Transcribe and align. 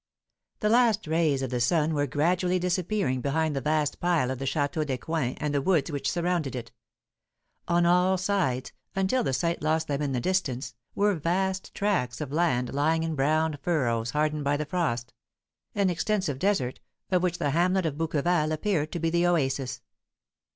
The 0.61 0.69
last 0.69 1.05
rays 1.05 1.43
of 1.43 1.51
the 1.51 1.59
sun 1.59 1.93
were 1.93 2.07
gradually 2.07 2.57
disappearing 2.57 3.21
behind 3.21 3.55
the 3.55 3.61
vast 3.61 3.99
pile 3.99 4.31
of 4.31 4.39
the 4.39 4.45
Château 4.45 4.83
d'Ecouen 4.83 5.35
and 5.39 5.53
the 5.53 5.61
woods 5.61 5.91
which 5.91 6.09
surrounded 6.09 6.55
it. 6.55 6.71
On 7.67 7.85
all 7.85 8.17
sides, 8.17 8.73
until 8.95 9.23
the 9.23 9.31
sight 9.31 9.61
lost 9.61 9.87
them 9.87 10.01
in 10.01 10.11
the 10.11 10.19
distance, 10.19 10.73
were 10.95 11.13
vast 11.13 11.75
tracts 11.75 12.19
of 12.19 12.31
land 12.31 12.73
lying 12.73 13.03
in 13.03 13.13
brown 13.13 13.59
furrows 13.61 14.09
hardened 14.09 14.43
by 14.43 14.57
the 14.57 14.65
frost 14.65 15.13
an 15.75 15.91
extensive 15.91 16.39
desert, 16.39 16.79
of 17.11 17.21
which 17.21 17.37
the 17.37 17.51
hamlet 17.51 17.85
of 17.85 17.93
Bouqueval 17.95 18.51
appeared 18.51 18.91
to 18.93 18.99
be 18.99 19.11
the 19.11 19.27
oasis. 19.27 19.83